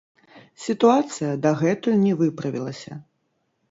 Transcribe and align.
Сітуацыя 0.65 1.31
дагэтуль 1.45 2.03
не 2.09 2.17
выправілася. 2.25 3.03